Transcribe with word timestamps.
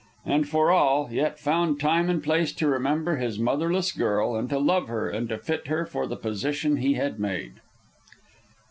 And 0.25 0.49
for 0.49 0.71
all, 0.71 1.09
yet 1.11 1.37
found 1.39 1.79
time 1.79 2.09
and 2.09 2.23
place 2.23 2.51
to 2.53 2.67
remember 2.67 3.17
his 3.17 3.37
motherless 3.37 3.91
girl, 3.91 4.35
and 4.35 4.49
to 4.49 4.57
love 4.57 4.87
her, 4.87 5.07
and 5.07 5.29
to 5.29 5.37
fit 5.37 5.67
her 5.67 5.85
for 5.85 6.07
the 6.07 6.17
position 6.17 6.77
he 6.77 6.95
had 6.95 7.19
made. 7.19 7.61